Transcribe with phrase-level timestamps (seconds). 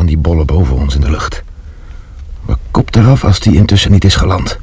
[0.00, 1.42] van die bollen boven ons in de lucht.
[2.44, 4.58] We kop eraf als die intussen niet is geland.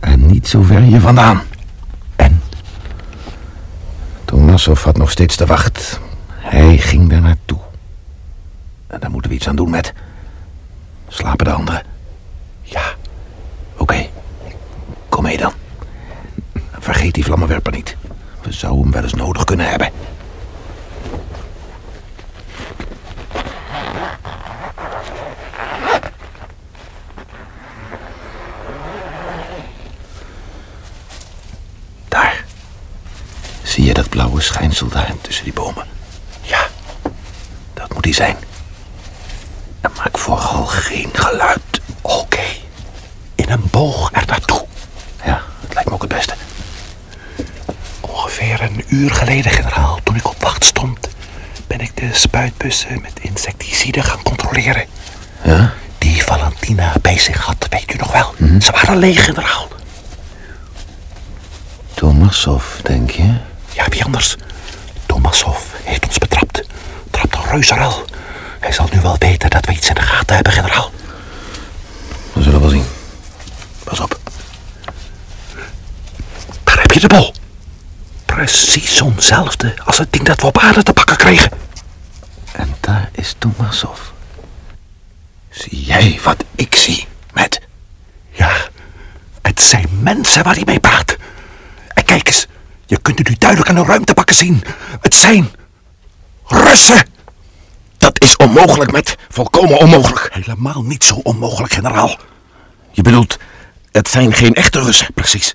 [0.00, 1.42] En niet zo ver hier vandaan.
[2.16, 2.42] En?
[4.24, 6.00] Tomasov had nog steeds de wacht.
[6.28, 7.58] Hij ging daar naartoe.
[8.86, 9.92] En daar moeten we iets aan doen met.
[11.08, 11.82] Slapen de anderen?
[12.62, 12.94] Ja.
[13.76, 14.06] Oké.
[15.08, 15.52] Kom mee dan.
[16.78, 17.96] Vergeet die vlammenwerper niet.
[18.42, 19.90] We zouden hem wel eens nodig kunnen hebben.
[32.12, 32.44] Daar.
[33.62, 34.40] Zie je dat blauwe
[34.72, 35.84] schijnsel daar tussen die bomen?
[36.40, 36.66] Ja,
[37.74, 38.36] dat moet hij zijn.
[39.80, 41.80] En maak vooral geen geluid.
[42.00, 42.42] Oké.
[43.34, 44.66] In een boog er naartoe.
[45.24, 46.34] Ja, het lijkt me ook het beste.
[48.00, 51.08] Ongeveer een uur geleden, generaal, toen ik op wacht stond,
[51.66, 54.86] ben ik de spuitbussen met insecticide gaan controleren.
[55.42, 55.72] Ja?
[55.98, 58.34] Die Valentina bij zich had, weet u nog wel.
[58.60, 59.68] Ze waren leeg, generaal.
[61.94, 63.50] Tomasov, denk je?
[63.74, 64.36] Ja, wie anders?
[65.06, 66.62] Tomasov heeft ons betrapt.
[67.10, 68.04] Trapt een reuzeral.
[68.60, 70.90] Hij zal nu wel weten dat we iets in de gaten hebben, generaal.
[72.32, 72.86] We zullen wel zien.
[73.84, 74.20] Pas op.
[76.64, 77.34] Daar heb je de bol.
[78.24, 81.50] Precies zo'nzelfde als het ding dat we op aarde te pakken kregen.
[82.52, 83.98] En daar is Tomasov.
[85.50, 87.60] Zie jij wat ik zie, met?
[88.30, 88.50] Ja,
[89.42, 91.16] het zijn mensen waar hij mee praat.
[91.94, 92.46] En kijk eens,
[92.86, 94.62] je kunt het nu duidelijk aan de ruimtebakken zien.
[95.00, 95.50] Het zijn
[96.46, 97.06] Russen.
[97.98, 99.16] Dat is onmogelijk, met.
[99.28, 100.28] Volkomen onmogelijk.
[100.32, 102.16] Helemaal niet zo onmogelijk, generaal.
[102.90, 103.38] Je bedoelt,
[103.92, 105.12] het zijn geen echte Russen.
[105.14, 105.54] Precies.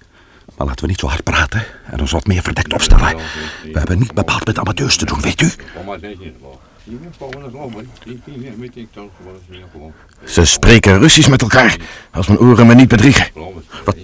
[0.57, 3.17] Maar laten we niet zo hard praten en ons wat meer verdekt opstellen.
[3.63, 5.51] We hebben niet bepaald met amateurs te doen, weet u?
[10.23, 11.77] Ze spreken Russisch met elkaar,
[12.11, 13.27] als mijn oren me niet bedriegen.
[13.85, 13.95] Wat,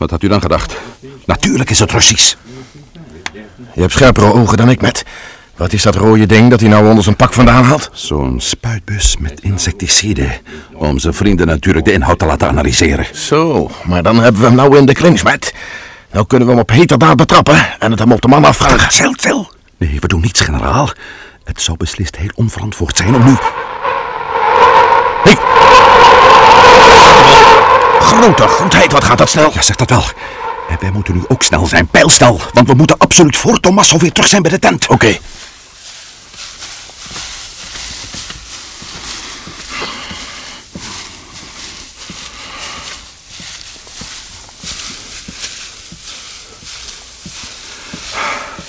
[0.00, 0.76] wat had u dan gedacht?
[1.24, 2.34] Natuurlijk is het Russisch.
[3.74, 5.04] Je hebt scherpere ogen dan ik, met.
[5.56, 7.90] Wat is dat rode ding dat hij nou onder zijn pak vandaan haalt?
[7.92, 10.40] Zo'n spuitbus met insecticide.
[10.72, 13.06] Om zijn vrienden natuurlijk de inhoud te laten analyseren.
[13.12, 15.54] Zo, maar dan hebben we hem nou in de clinch, met.
[16.12, 18.92] Nou kunnen we hem op heterdaad betrappen en het hem op de man afvragen.
[18.92, 19.50] Stil, stil.
[19.76, 20.90] Nee, we doen niets, generaal.
[21.44, 23.36] Het zou beslist heel onverantwoord zijn om nu...
[28.20, 29.50] Grote goedheid, wat gaat dat snel?
[29.54, 30.04] Ja, zeg dat wel.
[30.68, 32.40] En wij moeten nu ook snel zijn, pijlstel.
[32.52, 34.86] Want we moeten absoluut voor Tomasso weer terug zijn bij de tent.
[34.86, 35.18] Oké.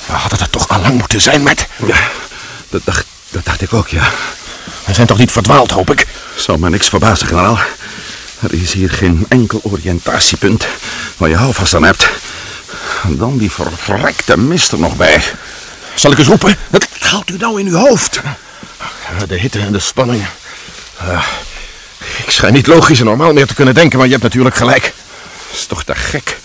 [0.05, 1.67] We hadden het toch al lang moeten zijn, met.
[1.85, 1.97] Ja,
[2.69, 4.09] dat dacht, dat dacht ik ook, ja.
[4.85, 6.07] We zijn toch niet verdwaald, hoop ik?
[6.35, 7.59] Zou me niks verbazen, generaal.
[8.41, 10.67] Er is hier geen enkel oriëntatiepunt
[11.17, 12.09] waar je houvast aan hebt.
[13.03, 15.23] En dan die verrekte mist er nog bij.
[15.95, 16.57] Zal ik eens roepen?
[16.69, 18.21] Wat haalt u nou in uw hoofd?
[19.27, 20.25] De hitte en de spanning.
[21.01, 21.27] Uh,
[22.17, 24.93] ik schijn niet logisch en normaal meer te kunnen denken, maar je hebt natuurlijk gelijk.
[25.51, 26.39] is toch te gek.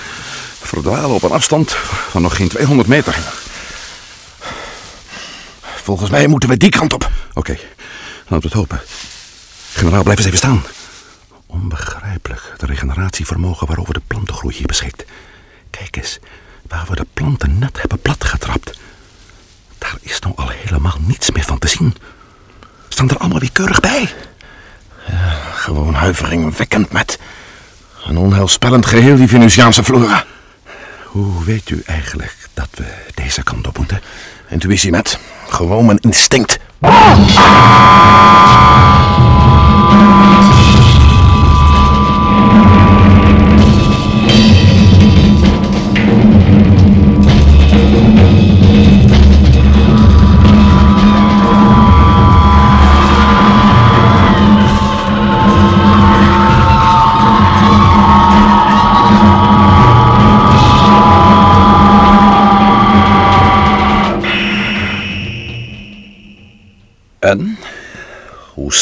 [0.63, 1.77] Verdwalen op een afstand
[2.11, 3.17] van nog geen 200 meter.
[5.83, 7.03] Volgens mij moeten we die kant op.
[7.03, 7.61] Oké, okay,
[8.23, 8.81] laten we het hopen.
[9.73, 10.65] Generaal, blijf eens even staan.
[11.47, 15.05] Onbegrijpelijk, het regeneratievermogen waarover de plantengroei hier beschikt.
[15.71, 16.19] Kijk eens,
[16.69, 18.79] waar we de planten net hebben platgetrapt.
[19.79, 21.95] Daar is nou al helemaal niets meer van te zien.
[22.89, 24.15] Staan er allemaal weer keurig bij.
[25.07, 27.19] Ja, gewoon huiveringwekkend met
[28.05, 30.25] een onheilspellend geheel, die Venusiaanse flora.
[31.05, 32.85] Hoe weet u eigenlijk dat we
[33.15, 34.01] deze kant op moeten?
[34.49, 35.19] Intuïtie met.
[35.49, 36.59] Gewoon mijn instinct.
[36.81, 37.27] En?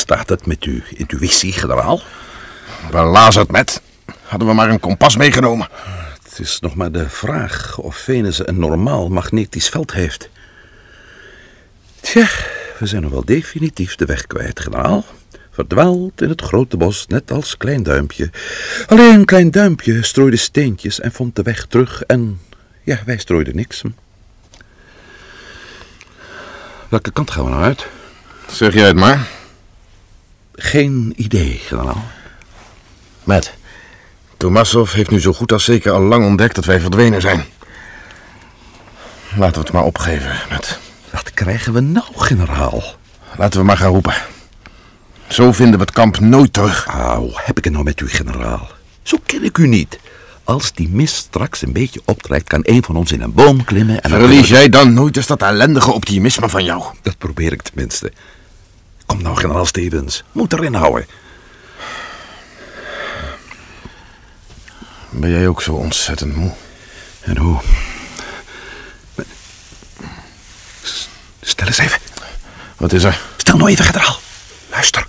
[0.04, 2.00] Staat het met uw intuïtie, generaal?
[2.90, 3.82] Belazerd met.
[4.22, 5.68] Hadden we maar een kompas meegenomen.
[6.22, 10.28] Het is nog maar de vraag of Venus een normaal magnetisch veld heeft.
[12.00, 12.28] Tja,
[12.78, 15.04] we zijn nog wel definitief de weg kwijt, generaal.
[15.50, 18.30] Verdwaald in het grote bos, net als Klein Duimpje.
[18.86, 22.40] Alleen Klein Duimpje strooide steentjes en vond de weg terug en...
[22.82, 23.82] Ja, wij strooiden niks.
[26.88, 27.86] Welke kant gaan we nou uit?
[28.50, 29.42] Zeg jij het maar.
[30.54, 32.04] Geen idee, generaal.
[33.24, 33.54] Matt,
[34.36, 37.44] Tomasov heeft nu zo goed als zeker al lang ontdekt dat wij verdwenen zijn.
[39.36, 40.78] Laten we het maar opgeven, Matt.
[41.10, 42.82] Wat krijgen we nou, generaal?
[43.36, 44.14] Laten we maar gaan roepen.
[45.28, 46.86] Zo vinden we het kamp nooit terug.
[46.86, 48.70] Au, heb ik het nou met u, generaal?
[49.02, 49.98] Zo ken ik u niet.
[50.44, 54.00] Als die mist straks een beetje optrekt, kan een van ons in een boom klimmen
[54.00, 54.10] en...
[54.10, 56.82] Verlies jij dan nooit eens dat ellendige optimisme van jou?
[57.02, 58.12] Dat probeer ik tenminste.
[59.06, 60.22] Kom nou, generaal Stevens.
[60.32, 61.06] Moet erin houden.
[65.10, 66.52] Ben jij ook zo ontzettend moe?
[67.20, 67.60] En hoe?
[71.40, 71.98] Stel eens even.
[72.76, 73.20] Wat is er?
[73.36, 74.18] Stel nou even, generaal.
[74.70, 75.06] Luister.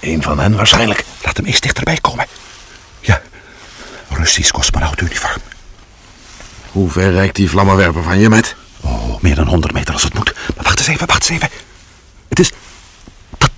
[0.00, 1.04] Een van hen waarschijnlijk.
[1.22, 2.26] Laat hem eens dichterbij komen.
[3.00, 3.22] Ja,
[4.08, 5.40] Russisch cosmonautuniform.
[6.72, 8.56] Hoe ver reikt die vlammenwerper van je met?
[8.84, 10.34] Oh, meer dan 100 meter als het moet.
[10.54, 11.48] Maar wacht eens even, wacht eens even.
[12.28, 12.52] Het is...
[13.38, 13.50] Dat,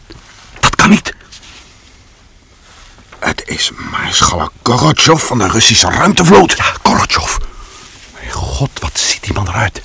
[0.61, 1.14] dat kan niet.
[3.19, 6.56] Het is Maarschalk Gorotjov van de Russische ruimtevloot.
[6.56, 7.37] Ja, Gorotjov.
[8.12, 9.82] Mijn god, wat ziet die man eruit.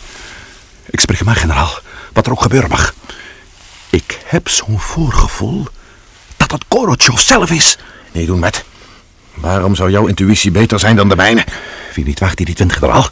[0.86, 1.80] Ik spreek hem aan, generaal.
[2.14, 2.94] Wat er ook gebeuren mag.
[3.90, 5.68] Ik heb zo'n voorgevoel
[6.38, 7.78] dat het Gorotjov zelf is.
[8.12, 8.64] Nee, doen met.
[9.34, 11.46] Waarom zou jouw intuïtie beter zijn dan de mijne?
[11.94, 13.10] Wie niet wacht, die niet wint, generaal.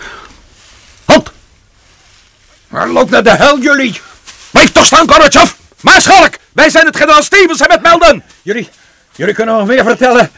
[2.70, 4.02] Maar loop naar de hel, jullie!
[4.52, 5.52] Blijf toch staan, Gorotjov!
[5.82, 8.24] Maarschalk, wij zijn het generaal Stevens en met melden!
[8.42, 8.70] Jullie,
[9.16, 10.32] jullie kunnen nog meer vertellen,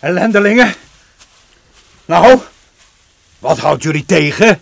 [0.00, 0.74] ellendelingen.
[2.04, 2.40] Nou,
[3.38, 4.60] wat houdt jullie tegen?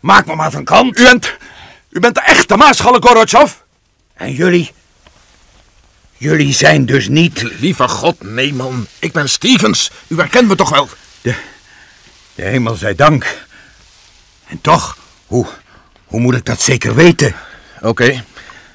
[0.00, 0.98] Maak me maar van kant.
[0.98, 1.36] U bent...
[1.90, 3.52] U bent de echte maarschalk, Gorotjov.
[4.14, 4.72] En jullie?
[6.16, 7.42] Jullie zijn dus niet...
[7.42, 8.86] Lieve God, nee man.
[8.98, 9.90] Ik ben Stevens.
[10.06, 10.88] U herkent me toch wel?
[11.20, 11.34] De,
[12.34, 13.46] de hemel zij dank.
[14.46, 14.96] En toch,
[15.26, 15.46] hoe,
[16.12, 17.34] hoe moet ik dat zeker weten?
[17.80, 18.24] Oké.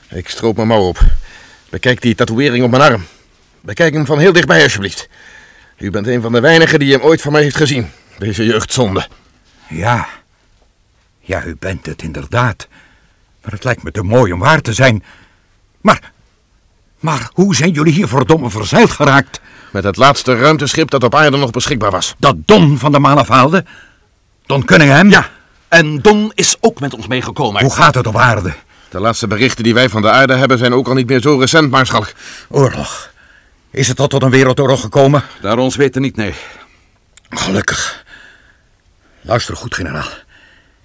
[0.09, 0.99] Ik stroop mijn mouw op.
[1.69, 3.05] Bekijk die tatoeëring op mijn arm.
[3.61, 5.09] Bekijk hem van heel dichtbij, alsjeblieft.
[5.77, 7.89] U bent een van de weinigen die hem ooit van mij heeft gezien.
[8.17, 9.07] Deze jeugdzonde.
[9.67, 10.07] Ja,
[11.19, 12.67] ja, u bent het inderdaad.
[13.41, 15.03] Maar het lijkt me te mooi om waar te zijn.
[15.81, 16.11] Maar,
[16.99, 19.41] maar hoe zijn jullie hier verdomme verzeild geraakt?
[19.71, 22.15] Met het laatste ruimteschip dat op aarde nog beschikbaar was.
[22.17, 23.65] Dat Don van de maan afhaalde?
[24.45, 25.09] Don Cunningham?
[25.09, 25.29] Ja,
[25.67, 27.61] en Don is ook met ons meegekomen.
[27.61, 28.53] Hoe gaat het op aarde?
[28.89, 31.37] De laatste berichten die wij van de aarde hebben zijn ook al niet meer zo
[31.39, 32.13] recent, Maarschalk.
[32.49, 33.11] Oorlog.
[33.71, 35.23] Is het al tot een wereldoorlog gekomen?
[35.41, 36.33] Daar ons weten niet, nee.
[37.29, 38.05] Gelukkig.
[39.21, 40.09] Luister goed, generaal.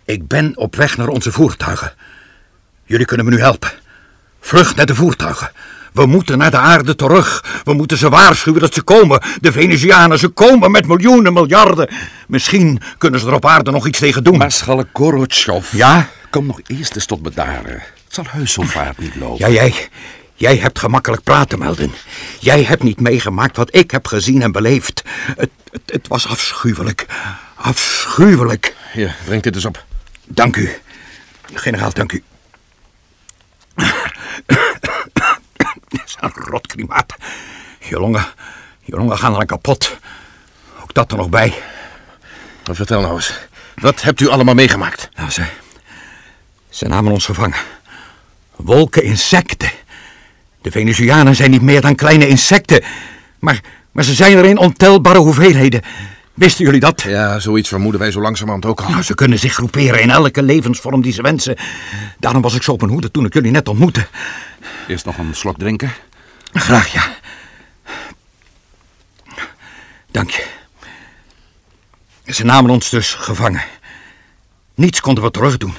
[0.04, 1.92] Ik ben op weg naar onze voertuigen.
[2.84, 3.70] Jullie kunnen me nu helpen.
[4.40, 5.50] Vlucht naar de voertuigen.
[5.92, 7.44] We moeten naar de aarde terug.
[7.64, 9.22] We moeten ze waarschuwen dat ze komen.
[9.40, 11.88] De Venusianen, ze komen met miljoenen, miljarden.
[12.26, 14.36] Misschien kunnen ze er op aarde nog iets tegen doen.
[14.36, 15.72] Maarschalk Gorotjov.
[15.72, 16.08] Ja?
[16.30, 17.72] Kom nog eerst eens tot bedaren.
[17.72, 19.38] Het zal heus zo vaart niet lopen.
[19.38, 19.88] Ja, jij.
[20.34, 21.92] Jij hebt gemakkelijk praten, Melden.
[22.40, 25.02] Jij hebt niet meegemaakt wat ik heb gezien en beleefd.
[25.36, 27.06] Het, het, het was afschuwelijk.
[27.54, 28.74] Afschuwelijk.
[28.92, 29.84] Hier, drink dit eens op.
[30.26, 30.70] Dank u.
[31.54, 32.22] Generaal, dank u.
[36.52, 37.14] Een rotklimaat.
[37.78, 38.26] Je longen,
[38.80, 39.98] je longen gaan er kapot.
[40.82, 41.54] Ook dat er nog bij.
[42.66, 43.38] Maar vertel nou eens.
[43.74, 45.08] Wat hebt u allemaal meegemaakt?
[45.14, 45.44] Nou, ze,
[46.68, 47.58] ze namen ons gevangen.
[48.56, 49.70] Wolken insecten.
[50.62, 52.82] De Venusianen zijn niet meer dan kleine insecten.
[53.38, 53.60] Maar,
[53.92, 55.82] maar ze zijn er in ontelbare hoeveelheden.
[56.34, 57.02] Wisten jullie dat?
[57.02, 58.90] Ja, zoiets vermoeden wij zo langzamerhand ook al.
[58.90, 61.56] Nou, ze kunnen zich groeperen in elke levensvorm die ze wensen.
[62.18, 64.06] Daarom was ik zo op mijn hoede toen ik jullie net ontmoette.
[64.88, 65.92] Eerst nog een slok drinken.
[66.52, 67.16] Graag, ja.
[70.10, 70.46] Dank je.
[72.26, 73.64] Ze namen ons dus gevangen.
[74.74, 75.74] Niets konden we terugdoen.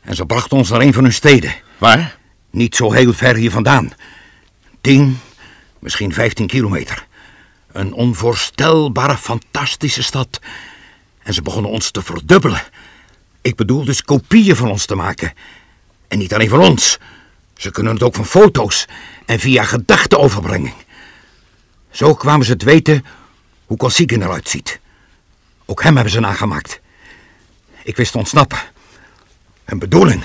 [0.00, 1.54] En ze brachten ons naar een van hun steden.
[1.78, 2.16] Waar?
[2.50, 3.92] Niet zo heel ver hier vandaan.
[4.80, 5.20] Tien,
[5.78, 7.06] misschien vijftien kilometer.
[7.72, 10.40] Een onvoorstelbare, fantastische stad.
[11.22, 12.62] En ze begonnen ons te verdubbelen.
[13.40, 15.32] Ik bedoel dus kopieën van ons te maken.
[16.08, 16.98] En niet alleen van ons.
[17.62, 18.86] Ze kunnen het ook van foto's
[19.26, 20.74] en via gedachteoverbrenging.
[21.90, 23.04] Zo kwamen ze te weten
[23.66, 24.80] hoe Kosygin eruit ziet.
[25.64, 26.80] Ook hem hebben ze nagemaakt.
[27.82, 28.58] Ik wist te ontsnappen.
[29.64, 30.22] Hun bedoeling,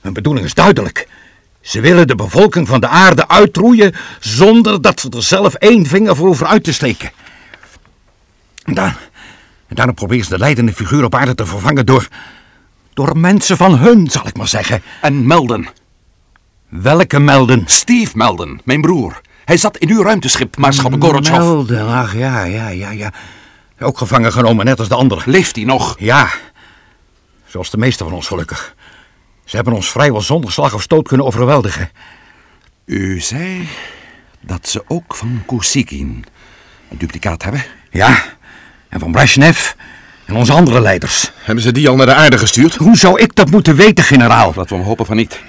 [0.00, 1.08] hun bedoeling is duidelijk.
[1.60, 6.16] Ze willen de bevolking van de aarde uitroeien zonder dat ze er zelf één vinger
[6.16, 7.12] voor hoeven uit te steken.
[8.64, 8.98] En, daar,
[9.66, 12.08] en daarom proberen ze de leidende figuur op aarde te vervangen door,
[12.94, 14.82] door mensen van hun, zal ik maar zeggen.
[15.00, 15.75] En Melden.
[16.68, 17.62] Welke melden?
[17.66, 19.20] Steve Melden, mijn broer.
[19.44, 21.38] Hij zat in uw ruimteschip, maarschalk Gorotjov.
[21.38, 23.12] Melden, ach ja, ja, ja, ja.
[23.80, 25.22] Ook gevangen genomen, net als de anderen.
[25.26, 25.96] Leeft hij nog?
[25.98, 26.30] Ja,
[27.46, 28.74] zoals de meeste van ons gelukkig.
[29.44, 31.90] Ze hebben ons vrijwel zonder slag of stoot kunnen overweldigen.
[32.84, 33.68] U zei
[34.40, 36.24] dat ze ook van Kosikin
[36.90, 37.64] een duplicaat hebben?
[37.90, 38.24] Ja,
[38.88, 39.72] en van Brezhnev
[40.24, 41.30] en onze andere leiders.
[41.42, 42.74] Hebben ze die al naar de aarde gestuurd?
[42.74, 44.52] Hoe zou ik dat moeten weten, generaal?
[44.56, 45.40] Laten we hem hopen van niet.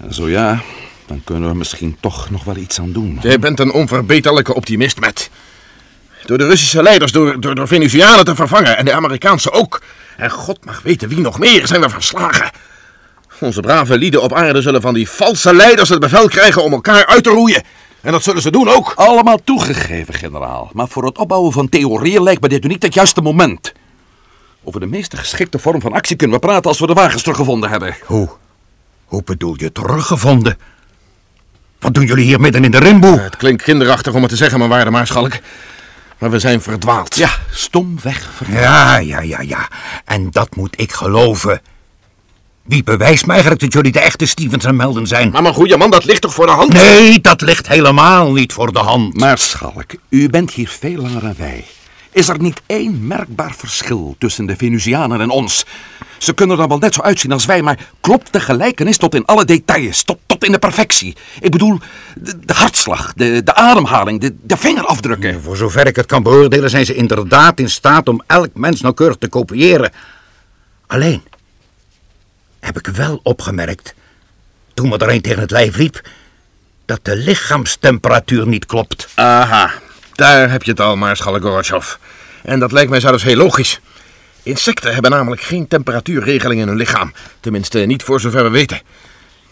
[0.00, 0.60] En zo ja,
[1.06, 3.18] dan kunnen we misschien toch nog wel iets aan doen.
[3.22, 5.30] Jij bent een onverbeterlijke optimist, Matt.
[6.26, 9.82] Door de Russische leiders, door, door, door te vervangen en de Amerikaanse ook.
[10.16, 12.50] En God mag weten wie nog meer, zijn we verslagen.
[13.40, 17.06] Onze brave lieden op aarde zullen van die valse leiders het bevel krijgen om elkaar
[17.06, 17.62] uit te roeien.
[18.00, 18.92] En dat zullen ze doen ook.
[18.96, 20.70] Allemaal toegegeven, generaal.
[20.72, 23.72] Maar voor het opbouwen van theorieën lijkt me dit nu niet het juiste moment.
[24.64, 27.70] Over de meest geschikte vorm van actie kunnen we praten als we de wagens teruggevonden
[27.70, 27.96] hebben.
[28.04, 28.28] Hoe?
[29.08, 30.58] Hoe bedoel je teruggevonden?
[31.78, 33.20] Wat doen jullie hier midden in de rimboe?
[33.20, 35.32] Het klinkt kinderachtig om het te zeggen, mijn waarde maarschalk.
[36.18, 37.16] Maar we zijn verdwaald.
[37.16, 38.64] Ja, stomweg verdwaald.
[38.64, 39.68] Ja, ja, ja, ja.
[40.04, 41.60] En dat moet ik geloven.
[42.62, 45.30] Wie bewijst mij eigenlijk dat jullie de echte Stevens en Melden zijn?
[45.30, 46.72] Maar mijn goede man, dat ligt toch voor de hand?
[46.72, 49.16] Nee, dat ligt helemaal niet voor de hand.
[49.16, 51.64] Maarschalk, u bent hier veel langer dan wij.
[52.12, 55.66] Is er niet één merkbaar verschil tussen de Venusianen en ons?
[56.18, 59.24] Ze kunnen er wel net zo uitzien als wij, maar klopt de gelijkenis tot in
[59.24, 61.16] alle details, tot, tot in de perfectie?
[61.40, 61.78] Ik bedoel,
[62.14, 65.42] de, de hartslag, de, de ademhaling, de, de vingerafdrukken.
[65.42, 69.16] Voor zover ik het kan beoordelen zijn ze inderdaad in staat om elk mens nauwkeurig
[69.16, 69.92] te kopiëren.
[70.86, 71.22] Alleen
[72.60, 73.94] heb ik wel opgemerkt,
[74.74, 76.08] toen me er een tegen het lijf liep,
[76.84, 79.08] dat de lichaamstemperatuur niet klopt.
[79.14, 79.72] Aha,
[80.18, 81.94] daar heb je het al, maarschalk Gorbachev.
[82.42, 83.80] En dat lijkt mij zelfs heel logisch.
[84.42, 87.12] Insecten hebben namelijk geen temperatuurregeling in hun lichaam.
[87.40, 88.80] Tenminste, niet voor zover we weten.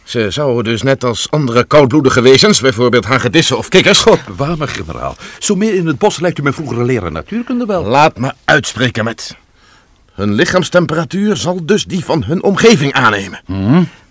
[0.04, 4.00] Ze zouden dus net als andere koudbloedige wezens, bijvoorbeeld hagedissen of kikkers...
[4.00, 5.16] God bewaar me, generaal.
[5.38, 7.84] Zo meer in het bos lijkt u mijn vroegere leraar natuurkunde wel.
[7.84, 9.36] Laat me uitspreken met.
[10.12, 13.40] Hun lichaamstemperatuur zal dus die van hun omgeving aannemen.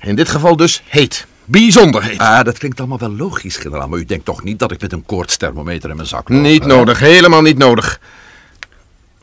[0.01, 1.27] In dit geval dus heet.
[1.45, 2.19] Bijzonder heet.
[2.19, 3.87] Ah, dat klinkt allemaal wel logisch, generaal.
[3.87, 6.41] Maar u denkt toch niet dat ik met een koortsthermometer in mijn zak loop?
[6.41, 6.67] Niet hè?
[6.67, 7.99] nodig, helemaal niet nodig.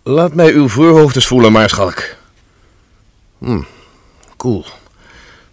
[0.03, 2.05] Laat mij uw voorhoofd eens voelen, maarschalk.
[3.39, 3.63] Hm,
[4.37, 4.65] cool.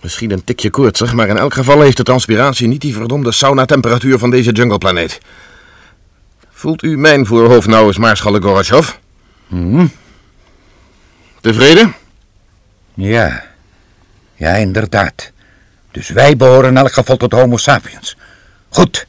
[0.01, 4.19] Misschien een tikje koortsig, maar in elk geval heeft de transpiratie niet die verdomde sauna-temperatuur
[4.19, 5.19] van deze jungleplaneet.
[6.51, 8.91] Voelt u mijn voorhoofd nou eens, maarschalk Gorbachev?
[11.41, 11.95] Tevreden?
[12.93, 13.43] Ja,
[14.35, 15.31] ja, inderdaad.
[15.91, 18.17] Dus wij behoren in elk geval tot Homo sapiens.
[18.69, 19.05] Goed.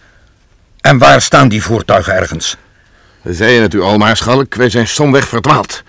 [0.81, 2.57] En waar staan die voertuigen ergens?
[3.23, 5.83] We zeiden het u al, maarschalk, wij zijn somweg verdwaald.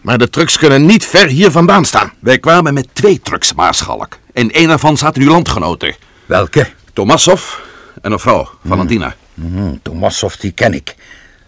[0.00, 2.12] Maar de trucks kunnen niet ver hier vandaan staan.
[2.18, 4.18] Wij kwamen met twee trucks, maarschalk.
[4.32, 5.94] In één daarvan zaten uw landgenoten.
[6.26, 6.66] Welke?
[6.92, 7.54] Tomassov
[8.02, 9.14] en een vrouw, Valentina.
[9.34, 10.94] Hm, Tomassov, die ken ik.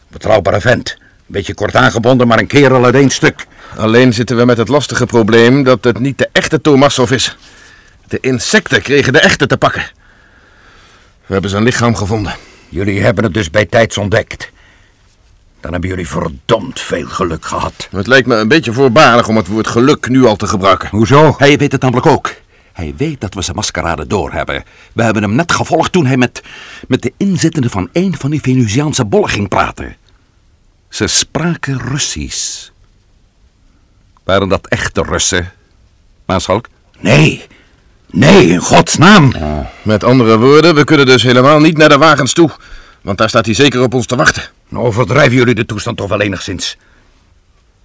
[0.09, 0.97] Betrouwbare vent.
[1.27, 3.47] Beetje kort aangebonden, maar een kerel uit één stuk.
[3.77, 7.37] Alleen zitten we met het lastige probleem dat het niet de echte Tomassov is.
[8.09, 9.91] De insecten kregen de echte te pakken.
[11.27, 12.35] We hebben zijn lichaam gevonden.
[12.69, 14.53] Jullie hebben het dus bij tijds ontdekt.
[15.61, 17.89] Dan hebben jullie verdomd veel geluk gehad.
[17.91, 20.89] Het lijkt me een beetje voorbarig om het woord geluk nu al te gebruiken.
[20.89, 21.35] Hoezo?
[21.39, 22.35] Hij weet het namelijk ook.
[22.73, 24.65] Hij weet dat we zijn maskerade doorhebben.
[24.93, 26.43] We hebben hem net gevolgd toen hij met,
[26.89, 29.97] met de inzittende van een van die Venusiaanse bollen ging praten.
[30.89, 32.69] Ze spraken Russisch.
[34.25, 35.53] Waren dat echte Russen,
[36.25, 36.69] Maarschalk?
[36.99, 37.47] Nee.
[38.15, 39.33] Nee, in godsnaam.
[39.83, 42.51] Met andere woorden, we kunnen dus helemaal niet naar de wagens toe.
[43.01, 44.43] Want daar staat hij zeker op ons te wachten.
[44.69, 46.77] Nou overdrijven jullie de toestand toch wel enigszins.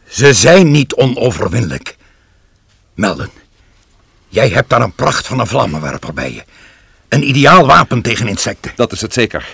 [0.07, 1.97] Ze zijn niet onoverwinnelijk.
[2.93, 3.29] Melden,
[4.27, 6.43] jij hebt daar een pracht van een vlammenwerper bij je.
[7.07, 8.71] Een ideaal wapen tegen insecten.
[8.75, 9.47] Dat is het zeker.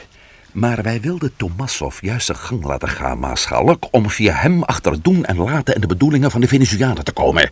[0.55, 3.87] Maar wij wilden Tomassov juist zijn gang laten gaan, Maarschalk...
[3.91, 7.11] om via hem achter het doen en laten en de bedoelingen van de Venezuelanen te
[7.11, 7.49] komen.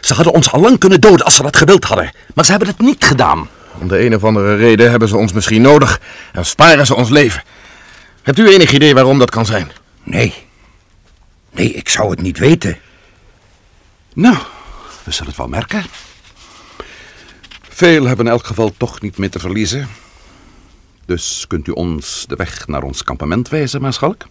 [0.00, 2.12] Ze hadden ons al lang kunnen doden als ze dat gewild hadden.
[2.34, 3.48] Maar ze hebben het niet gedaan.
[3.80, 6.00] Om de een of andere reden hebben ze ons misschien nodig
[6.32, 7.42] en sparen ze ons leven.
[8.22, 9.70] Hebt u enig idee waarom dat kan zijn?
[10.02, 10.34] Nee.
[11.50, 12.78] Nee, ik zou het niet weten.
[14.14, 14.36] Nou,
[15.04, 15.84] we zullen het wel merken.
[17.68, 19.88] Veel hebben in elk geval toch niet meer te verliezen.
[21.06, 24.26] Dus kunt u ons de weg naar ons kampement wijzen, Maarschalk?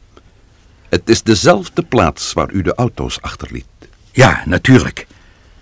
[0.89, 3.65] Het is dezelfde plaats waar u de auto's achterliet.
[4.11, 5.07] Ja, natuurlijk.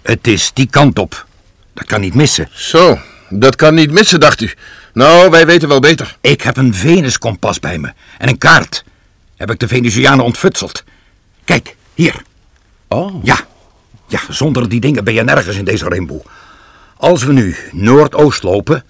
[0.01, 1.25] Het is die kant op.
[1.73, 2.49] Dat kan niet missen.
[2.51, 2.97] Zo,
[3.29, 4.51] dat kan niet missen, dacht u.
[4.93, 6.17] Nou, wij weten wel beter.
[6.21, 7.93] Ik heb een Venuskompas bij me.
[8.17, 8.83] En een kaart.
[9.35, 10.83] Heb ik de Venusianen ontfutseld.
[11.43, 12.21] Kijk, hier.
[12.87, 13.37] Oh, Ja.
[14.07, 16.21] Ja, zonder die dingen ben je nergens in deze rainbow.
[16.97, 18.83] Als we nu noordoost lopen,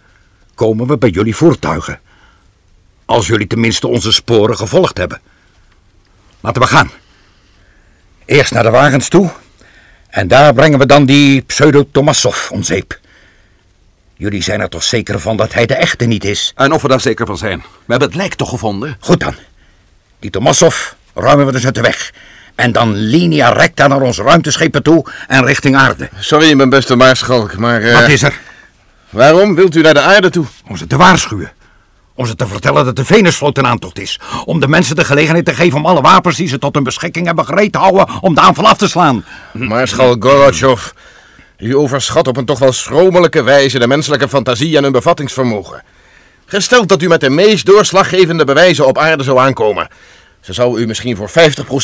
[0.55, 1.99] komen we bij jullie voertuigen.
[3.13, 5.21] Als jullie tenminste onze sporen gevolgd hebben.
[6.39, 6.91] Laten we gaan.
[8.25, 9.29] Eerst naar de wagens toe.
[10.09, 12.99] En daar brengen we dan die pseudo-Tomassov om zeep.
[14.13, 16.51] Jullie zijn er toch zeker van dat hij de echte niet is?
[16.55, 17.57] En of we daar zeker van zijn?
[17.59, 18.97] We hebben het lijk toch gevonden?
[18.99, 19.35] Goed dan.
[20.19, 22.13] Die Tomassov ruimen we dus uit de weg.
[22.55, 26.09] En dan linea recta naar onze ruimteschepen toe en richting aarde.
[26.19, 27.81] Sorry, mijn beste maarschalk, maar...
[27.81, 28.39] eh, Wat is er?
[29.09, 30.45] Waarom wilt u naar de aarde toe?
[30.67, 31.51] Om ze te waarschuwen.
[32.15, 34.19] Om ze te vertellen dat de Venusvloot in aantocht is.
[34.45, 37.25] Om de mensen de gelegenheid te geven om alle wapens die ze tot hun beschikking
[37.25, 39.25] hebben gereed te houden om de aanval af te slaan.
[39.51, 40.91] Maarschalk Gorbachev,
[41.57, 45.83] u overschat op een toch wel schromelijke wijze de menselijke fantasie en hun bevattingsvermogen.
[46.45, 49.87] Gesteld dat u met de meest doorslaggevende bewijzen op aarde zou aankomen.
[50.41, 51.31] Ze zouden u misschien voor 50%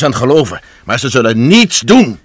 [0.08, 2.20] geloven, maar ze zullen niets doen.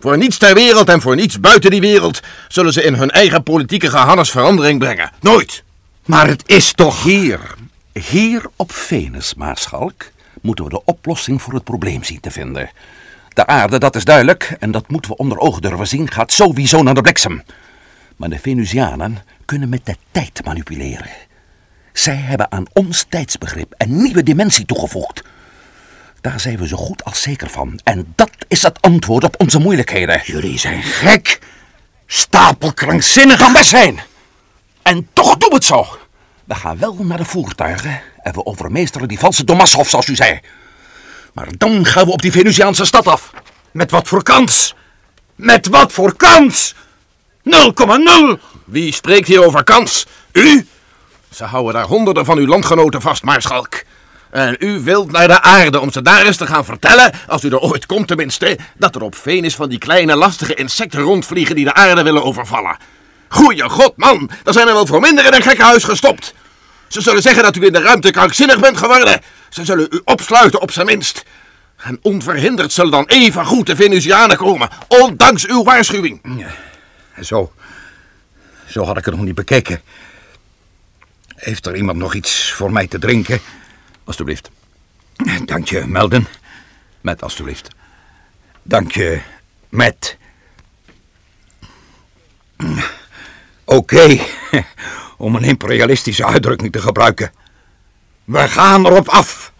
[0.00, 3.42] Voor niets ter wereld en voor niets buiten die wereld zullen ze in hun eigen
[3.42, 5.10] politieke gehannes verandering brengen.
[5.20, 5.62] Nooit.
[6.10, 7.02] Maar het is toch...
[7.02, 7.54] Hier,
[7.92, 12.70] hier op Venus, Maarschalk, moeten we de oplossing voor het probleem zien te vinden.
[13.28, 16.82] De aarde, dat is duidelijk, en dat moeten we onder ogen durven zien, gaat sowieso
[16.82, 17.42] naar de bliksem.
[18.16, 21.10] Maar de Venusianen kunnen met de tijd manipuleren.
[21.92, 25.22] Zij hebben aan ons tijdsbegrip een nieuwe dimensie toegevoegd.
[26.20, 27.80] Daar zijn we zo goed als zeker van.
[27.84, 30.22] En dat is het antwoord op onze moeilijkheden.
[30.24, 31.38] Jullie zijn gek.
[32.06, 33.38] Stapelkrankzinnig.
[33.38, 34.00] Kan best zijn.
[34.82, 35.99] En toch doen we het zo.
[36.50, 40.40] We gaan wel naar de voertuigen en we overmeesteren die valse Tomassov, zoals u zei.
[41.32, 43.30] Maar dan gaan we op die Venusiaanse stad af.
[43.70, 44.74] Met wat voor kans?
[45.34, 46.74] Met wat voor kans?
[47.44, 48.40] 0,0.
[48.64, 50.06] Wie spreekt hier over kans?
[50.32, 50.66] U?
[51.30, 53.82] Ze houden daar honderden van uw landgenoten vast, maarschalk.
[54.30, 57.48] En u wilt naar de aarde om ze daar eens te gaan vertellen, als u
[57.48, 61.64] er ooit komt tenminste, dat er op Venus van die kleine lastige insecten rondvliegen die
[61.64, 62.76] de aarde willen overvallen.
[63.32, 66.34] Goeie god, man, daar zijn er wel voor minder in een gekkenhuis gestopt.
[66.88, 69.20] Ze zullen zeggen dat u in de ruimte krankzinnig bent geworden.
[69.48, 71.24] Ze zullen u opsluiten op zijn minst.
[71.76, 76.20] En onverhinderd zullen dan even goed de Venusianen komen, ondanks uw waarschuwing.
[77.20, 77.52] Zo.
[78.66, 79.80] Zo had ik het nog niet bekeken.
[81.36, 83.40] Heeft er iemand nog iets voor mij te drinken?
[84.04, 84.50] Alsjeblieft.
[85.44, 86.26] Dank je, Melden.
[87.00, 87.68] Met alsjeblieft.
[88.62, 89.20] Dank je,
[89.68, 90.16] Matt.
[93.70, 94.18] Oké,
[95.16, 97.30] om een imperialistische uitdrukking te gebruiken.
[98.24, 99.52] We gaan erop af.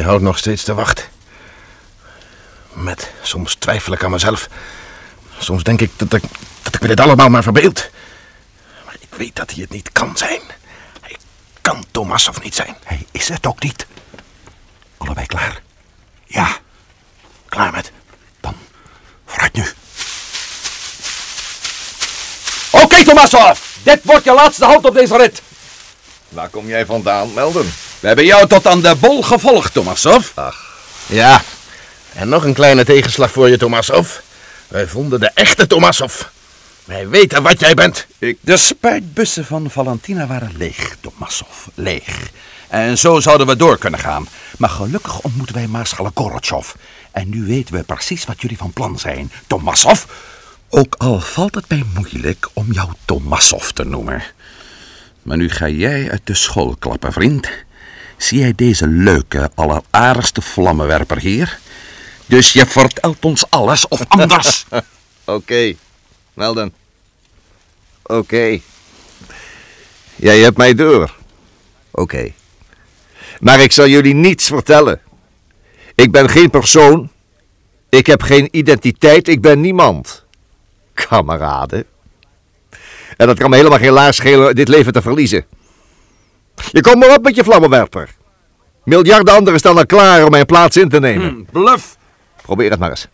[0.00, 1.04] Hij houdt nog steeds te wachten.
[2.72, 4.48] Met, soms twijfel ik aan mezelf.
[5.38, 6.22] Soms denk ik dat ik,
[6.62, 7.90] dat ik me dit allemaal maar verbeeld.
[8.84, 10.40] Maar ik weet dat hij het niet kan zijn.
[11.00, 11.16] Hij
[11.60, 12.76] kan Tomassov niet zijn.
[12.84, 13.86] Hij is het ook niet.
[14.96, 15.62] Allebei klaar.
[16.24, 16.56] Ja,
[17.48, 17.92] klaar met.
[18.40, 18.54] Dan
[19.26, 19.64] vooruit nu.
[22.70, 23.58] Oké, Tomassov.
[23.82, 25.42] Dit wordt je laatste halt op deze rit.
[26.28, 27.72] Waar kom jij vandaan, Melden?
[28.00, 30.30] We hebben jou tot aan de bol gevolgd, Tomassov.
[31.06, 31.42] Ja,
[32.12, 34.18] en nog een kleine tegenslag voor je, Tomassov.
[34.68, 36.22] Wij vonden de echte Tomassov.
[36.84, 38.06] Wij weten wat jij bent.
[38.40, 41.66] De spuitbussen van Valentina waren leeg, Tomassov.
[41.74, 42.30] Leeg.
[42.68, 44.28] En zo zouden we door kunnen gaan.
[44.58, 46.72] Maar gelukkig ontmoeten wij Maarschalk Gorotjov.
[47.10, 49.32] En nu weten we precies wat jullie van plan zijn.
[49.46, 50.04] Tomassov,
[50.68, 54.22] ook al valt het mij moeilijk om jou Tomassov te noemen.
[55.22, 57.48] Maar nu ga jij uit de school klappen, vriend.
[58.20, 61.58] Zie jij deze leuke, alleraardigste vlammenwerper hier?
[62.26, 64.66] Dus je vertelt ons alles of anders.
[65.24, 65.74] Oké,
[66.34, 66.72] Melden.
[68.02, 68.60] Oké.
[70.16, 71.14] Jij hebt mij door.
[71.90, 72.32] Oké.
[73.40, 75.00] Maar ik zal jullie niets vertellen.
[75.94, 77.10] Ik ben geen persoon.
[77.88, 79.28] Ik heb geen identiteit.
[79.28, 80.24] Ik ben niemand.
[80.94, 81.84] Kameraden.
[83.16, 85.44] En dat kan me helemaal geen laars schelen dit leven te verliezen.
[86.72, 88.08] Je komt maar op met je vlammenwerper.
[88.84, 91.48] Miljarden anderen staan al klaar om mijn plaats in te nemen.
[91.52, 91.96] Bluff.
[92.42, 93.06] Probeer het maar eens.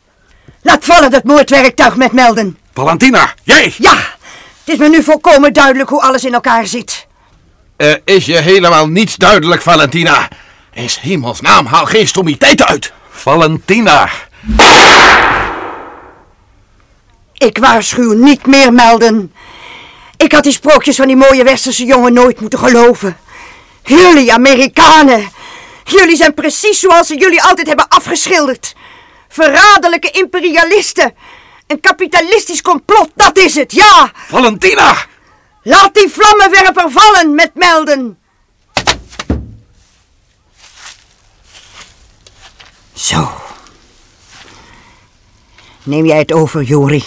[0.63, 2.59] Laat vallen dat moordwerktuig met melden.
[2.75, 3.75] Valentina, jij!
[3.79, 7.07] Ja, het is me nu volkomen duidelijk hoe alles in elkaar zit.
[7.77, 10.29] Er is je helemaal niets duidelijk, Valentina.
[10.73, 12.93] In 's hemelsnaam, haal geen stommiteiten uit.
[13.11, 14.09] Valentina.
[17.33, 19.33] Ik waarschuw niet meer melden.
[20.17, 23.17] Ik had die sprookjes van die mooie westerse jongen nooit moeten geloven.
[23.87, 25.31] Jullie Amerikanen,
[25.87, 28.75] Jullie zijn precies zoals ze jullie altijd hebben afgeschilderd.
[29.29, 31.15] Verraderlijke imperialisten.
[31.67, 34.13] Een kapitalistisch complot, dat is het, ja!
[34.15, 34.97] Valentina!
[35.63, 38.19] Laat die vlammenwerper vallen met melden.
[42.95, 43.31] Zo.
[45.83, 47.05] Neem jij het over, Jori.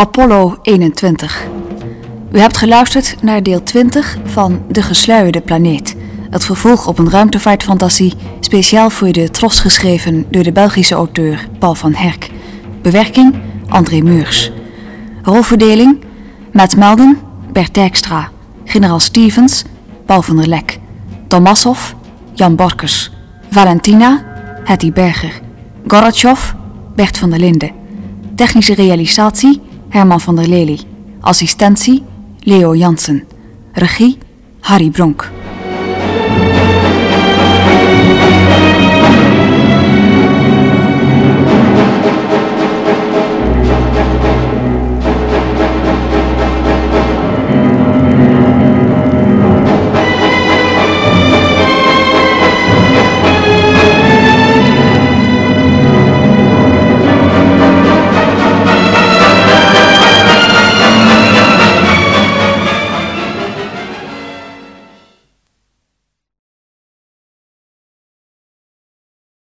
[0.00, 1.46] Apollo 21.
[2.32, 5.96] U hebt geluisterd naar deel 20 van De Gesluierde Planeet.
[6.30, 11.74] Het vervolg op een ruimtevaartfantasie, speciaal voor de Tros geschreven door de Belgische auteur Paul
[11.74, 12.30] van Herk.
[12.82, 13.34] Bewerking
[13.68, 14.52] André Meurs.
[15.22, 16.04] Rolverdeling
[16.52, 17.18] Matt Melden,
[17.52, 18.30] Bert Dijkstra,
[18.64, 19.64] Generaal Stevens,
[20.06, 20.78] Paul van der Lek,
[21.28, 21.92] Tomassov,
[22.32, 23.12] Jan Borkes,
[23.50, 24.24] Valentina,
[24.64, 25.40] Hetty Berger,
[25.86, 26.52] Gorbachev,
[26.94, 27.70] Bert van der Linden.
[28.34, 30.78] Technische realisatie Herman van der Lely.
[31.20, 32.02] Assistentie
[32.44, 33.26] Leo Jansen.
[33.74, 34.18] Regie
[34.60, 35.39] Harry Bronk.